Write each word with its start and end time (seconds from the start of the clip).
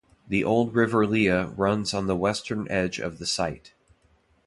The 0.27 0.43
Old 0.43 0.73
River 0.73 1.05
Lea 1.05 1.29
runs 1.55 1.93
on 1.93 2.07
the 2.07 2.15
western 2.15 2.65
edge 2.71 2.97
of 2.97 3.19
the 3.19 3.27
site. 3.27 3.75